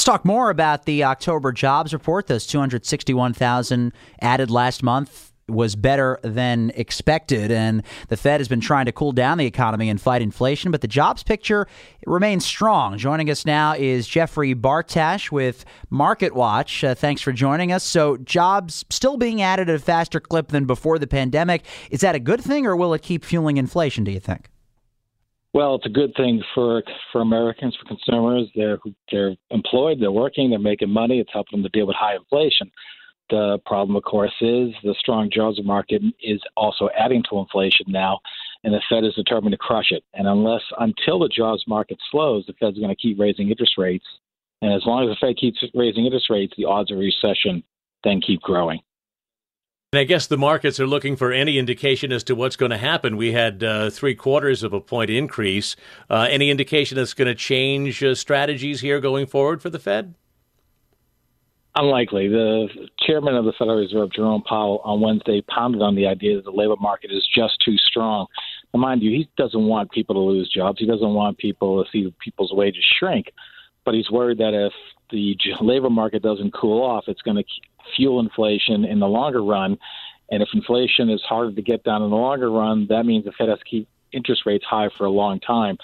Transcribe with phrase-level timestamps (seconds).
[0.00, 2.26] Let's talk more about the October jobs report.
[2.26, 8.86] Those 261,000 added last month was better than expected, and the Fed has been trying
[8.86, 11.66] to cool down the economy and fight inflation, but the jobs picture
[12.06, 12.96] remains strong.
[12.96, 16.82] Joining us now is Jeffrey Bartash with Market Watch.
[16.82, 17.84] Uh, thanks for joining us.
[17.84, 21.62] So, jobs still being added at a faster clip than before the pandemic.
[21.90, 24.48] Is that a good thing, or will it keep fueling inflation, do you think?
[25.52, 28.48] Well, it's a good thing for for Americans, for consumers.
[28.54, 28.78] They're
[29.10, 31.18] they're employed, they're working, they're making money.
[31.18, 32.70] It's helping them to deal with high inflation.
[33.30, 38.18] The problem, of course, is the strong jobs market is also adding to inflation now,
[38.64, 40.02] and the Fed is determined to crush it.
[40.14, 44.06] And unless until the jobs market slows, the Fed's going to keep raising interest rates.
[44.62, 47.62] And as long as the Fed keeps raising interest rates, the odds of recession
[48.02, 48.80] then keep growing.
[49.92, 52.78] And I guess the markets are looking for any indication as to what's going to
[52.78, 53.16] happen.
[53.16, 55.74] We had uh, three quarters of a point increase.
[56.08, 60.14] Uh, any indication that's going to change uh, strategies here going forward for the Fed?
[61.74, 62.28] Unlikely.
[62.28, 62.68] The
[63.00, 66.52] chairman of the Federal Reserve, Jerome Powell, on Wednesday pounded on the idea that the
[66.52, 68.28] labor market is just too strong.
[68.72, 70.78] Now, mind you, he doesn't want people to lose jobs.
[70.78, 73.32] He doesn't want people to see people's wages shrink.
[73.84, 74.72] But he's worried that if
[75.10, 77.44] the labor market doesn't cool off, it's going to
[77.96, 79.78] fuel inflation in the longer run.
[80.30, 83.32] And if inflation is harder to get down in the longer run, that means the
[83.32, 85.76] Fed has to keep interest rates high for a long time.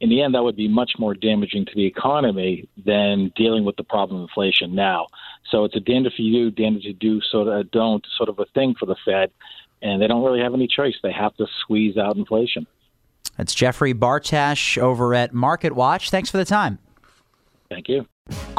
[0.00, 3.76] In the end, that would be much more damaging to the economy than dealing with
[3.76, 5.08] the problem of inflation now.
[5.50, 8.28] So it's a damned if you do, damned if you do, sort of don't sort
[8.28, 9.30] of a thing for the Fed,
[9.82, 10.94] and they don't really have any choice.
[11.02, 12.66] They have to squeeze out inflation.
[13.36, 16.10] That's Jeffrey Bartash over at Market Watch.
[16.10, 16.78] Thanks for the time.
[17.68, 18.06] Thank you.